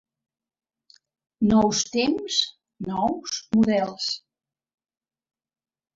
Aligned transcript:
Nous 1.49 1.83
temps, 1.91 2.31
nous 2.87 3.21
models. 3.55 4.07